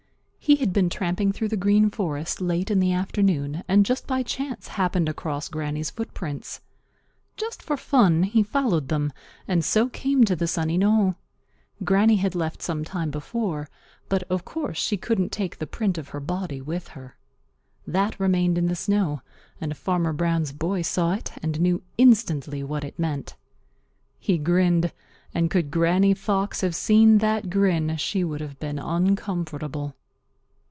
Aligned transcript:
He 0.43 0.55
had 0.57 0.73
been 0.73 0.89
tramping 0.89 1.31
through 1.31 1.47
the 1.49 1.55
Green 1.55 1.89
Forest 1.89 2.41
late 2.41 2.69
in 2.69 2.81
the 2.81 2.91
afternoon 2.91 3.63
and 3.69 3.85
just 3.85 4.05
by 4.05 4.21
chance 4.21 4.69
happened 4.69 5.07
across 5.07 5.47
Granny's 5.47 5.91
footprints. 5.91 6.59
Just 7.37 7.61
for 7.63 7.77
fun 7.77 8.23
he 8.23 8.43
followed 8.43 8.89
them 8.89 9.13
and 9.47 9.63
so 9.63 9.87
came 9.87 10.25
to 10.25 10.35
the 10.35 10.47
sunny 10.47 10.77
knoll. 10.77 11.15
Granny 11.85 12.17
had 12.17 12.35
left 12.35 12.61
some 12.61 12.83
time 12.83 13.11
before, 13.11 13.69
but 14.09 14.23
of 14.23 14.43
course 14.43 14.77
she 14.77 14.97
couldn't 14.97 15.31
take 15.31 15.57
the 15.59 15.67
print 15.67 15.97
of 15.97 16.09
her 16.09 16.19
body 16.19 16.59
with 16.59 16.89
her. 16.89 17.15
That 17.87 18.19
remained 18.19 18.57
in 18.57 18.65
the 18.67 18.75
snow, 18.75 19.21
and 19.61 19.77
Farmer 19.77 20.11
Brown's 20.11 20.51
boy 20.51 20.81
saw 20.81 21.13
it 21.13 21.31
and 21.41 21.61
knew 21.61 21.81
instantly 21.97 22.61
what 22.63 22.83
it 22.83 22.99
meant. 22.99 23.35
He 24.19 24.37
grinned, 24.37 24.91
and 25.33 25.49
could 25.51 25.71
Granny 25.71 26.13
Fox 26.15 26.59
have 26.59 26.75
seen 26.75 27.19
that 27.19 27.49
grin, 27.51 27.95
she 27.95 28.25
would 28.25 28.41
have 28.41 28.59
been 28.59 28.79
uncomfortable. 28.79 29.95